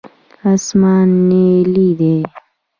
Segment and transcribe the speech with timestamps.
[0.51, 2.15] اسمان نیلي دی.